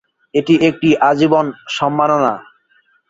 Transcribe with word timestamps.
এটি 0.33 0.53
একটি 0.69 0.89
আজীবন 1.09 1.45
সম্মাননা। 1.77 2.33